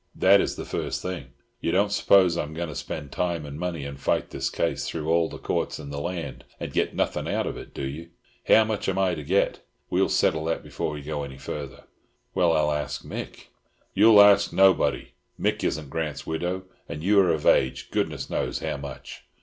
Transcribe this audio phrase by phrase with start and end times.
[0.15, 1.25] That is the first thing.
[1.59, 4.87] You don't suppose I am going to spend time and money and fight this case
[4.89, 8.09] through all the Courts in the land, and get nothing out of it, do you?
[8.47, 9.59] How much am I to get?
[9.91, 11.83] We'll settle that before we go any further."
[12.33, 13.49] "Well, I'll ask Mick."
[13.93, 15.09] "You'll ask nobody.
[15.39, 18.57] Mick isn't Grant's widow, and you are of age, goodness knows.
[18.57, 19.23] How much?"